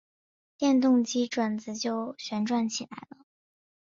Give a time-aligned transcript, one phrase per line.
[0.57, 3.23] 电动机转子就旋转起来了。